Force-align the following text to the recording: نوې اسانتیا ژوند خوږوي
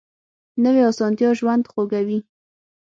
نوې 0.63 0.81
اسانتیا 0.91 1.29
ژوند 1.39 1.63
خوږوي 1.71 2.19